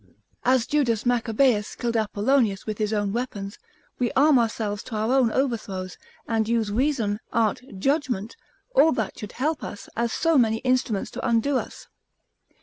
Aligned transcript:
As 0.43 0.65
Judas 0.65 1.05
Maccabeus 1.05 1.75
killed 1.75 1.95
Apollonius 1.95 2.65
with 2.65 2.79
his 2.79 2.91
own 2.91 3.13
weapons, 3.13 3.59
we 3.99 4.11
arm 4.13 4.39
ourselves 4.39 4.81
to 4.85 4.95
our 4.95 5.13
own 5.13 5.31
overthrows; 5.31 5.95
and 6.27 6.49
use 6.49 6.71
reason, 6.71 7.19
art, 7.31 7.61
judgment, 7.77 8.35
all 8.73 8.93
that 8.93 9.19
should 9.19 9.33
help 9.33 9.63
us, 9.63 9.89
as 9.95 10.11
so 10.11 10.39
many 10.39 10.57
instruments 10.61 11.11
to 11.11 11.27
undo 11.27 11.55
us. 11.59 11.85